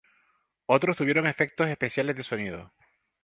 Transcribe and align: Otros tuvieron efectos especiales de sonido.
Otros 0.65 0.97
tuvieron 0.97 1.27
efectos 1.27 1.67
especiales 1.67 2.15
de 2.15 2.23
sonido. 2.23 2.73